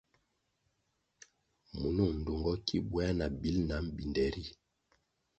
Munung 1.77 2.13
ndtungo 2.19 2.51
ki 2.65 2.77
buéah 2.89 3.13
na 3.17 3.25
bil 3.39 3.57
nam 3.69 3.85
binde 3.95 4.25
ri. 4.33 4.43